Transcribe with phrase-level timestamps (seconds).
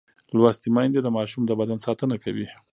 [0.37, 2.47] لوستې میندې د ماشوم د بدن ساتنه کوي.